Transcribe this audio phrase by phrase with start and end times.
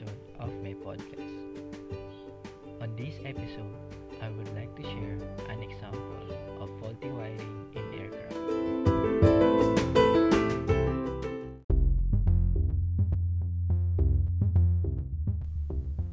[0.00, 1.28] episode of my podcast.
[2.80, 3.76] On this episode,
[4.22, 6.24] I would like to share an example
[6.60, 8.36] of faulty wiring in aircraft.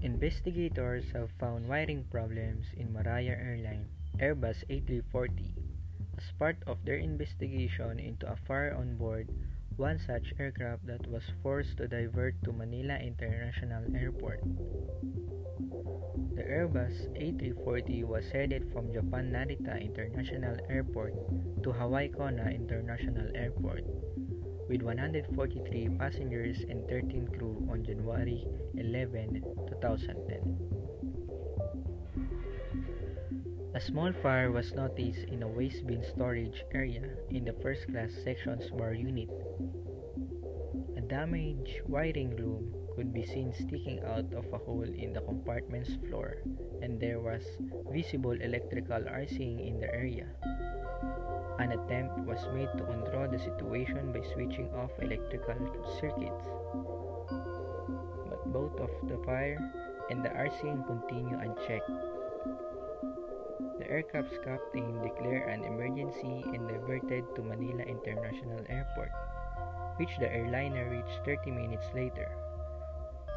[0.01, 3.87] Investigators have found wiring problems in Maraya Airline
[4.19, 5.53] Airbus A340
[6.17, 9.29] as part of their investigation into a fire on board
[9.77, 14.41] one such aircraft that was forced to divert to Manila International Airport.
[16.35, 21.13] The Airbus A340 was headed from Japan Narita International Airport
[21.63, 23.83] to Hawaii Kona International Airport
[24.67, 31.06] with 143 passengers and 13 crew on January 11, 2010.
[33.77, 38.09] A small fire was noticed in a waste bin storage area in the first class
[38.25, 39.29] section's bar unit.
[40.97, 45.93] A damaged wiring loom could be seen sticking out of a hole in the compartment's
[46.09, 46.41] floor,
[46.81, 47.45] and there was
[47.93, 50.25] visible electrical arcing in the area.
[51.61, 55.53] An attempt was made to control the situation by switching off electrical
[56.01, 56.49] circuits.
[58.25, 59.61] But both of the fire
[60.09, 61.93] and the arcing continue unchecked.
[63.77, 69.11] The aircraft's captain declared an emergency and diverted to Manila International Airport,
[69.97, 72.25] which the airliner reached 30 minutes later.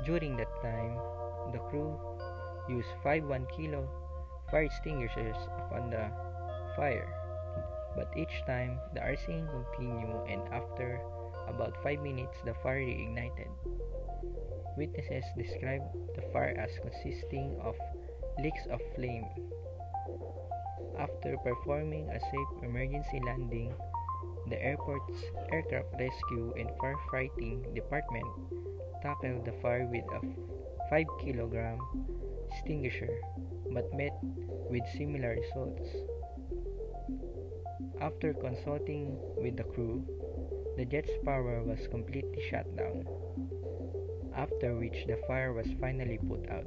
[0.05, 0.97] During that time,
[1.53, 1.93] the crew
[2.69, 3.85] used 5 1 kilo
[4.51, 6.09] fire extinguishers upon the
[6.75, 7.07] fire,
[7.95, 11.01] but each time the arcing continued and after
[11.47, 13.51] about 5 minutes the fire reignited.
[14.77, 15.85] Witnesses described
[16.17, 17.77] the fire as consisting of
[18.41, 19.27] leaks of flame.
[21.15, 23.75] After performing a safe emergency landing,
[24.49, 28.27] the airport's aircraft rescue and firefighting department
[29.03, 30.21] tackled the fire with a
[30.89, 31.79] 5 kilogram
[32.51, 33.11] extinguisher
[33.73, 34.17] but met
[34.71, 35.91] with similar results.
[38.01, 40.03] After consulting with the crew,
[40.77, 43.05] the jet's power was completely shut down,
[44.35, 46.67] after which the fire was finally put out.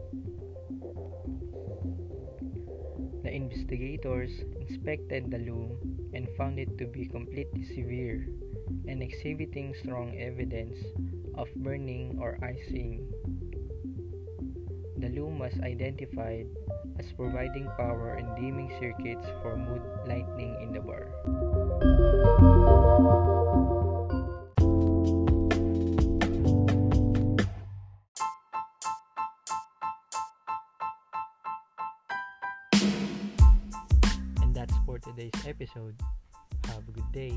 [3.23, 5.79] The investigators inspected the loom
[6.13, 8.27] and found it to be completely severe
[8.87, 10.75] and exhibiting strong evidence
[11.35, 13.07] of burning or icing.
[14.99, 16.47] The loom was identified
[16.99, 21.07] as providing power and dimming circuits for mood lighting in the bar.
[34.93, 35.95] For today's episode.
[36.67, 37.33] Have a good day.